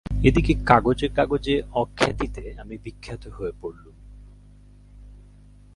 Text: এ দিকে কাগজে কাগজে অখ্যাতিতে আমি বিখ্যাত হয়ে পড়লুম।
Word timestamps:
এ 0.23 0.29
দিকে 0.31 0.53
কাগজে 0.65 1.07
কাগজে 1.09 1.55
অখ্যাতিতে 1.73 2.43
আমি 2.61 2.75
বিখ্যাত 2.77 3.23
হয়ে 3.27 3.53
পড়লুম। 3.61 3.95